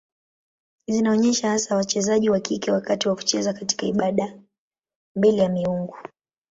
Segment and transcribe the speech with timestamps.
[0.87, 4.39] Zinaonyesha hasa wachezaji wa kike wakati wa kucheza katika ibada
[5.15, 5.97] mbele ya miungu.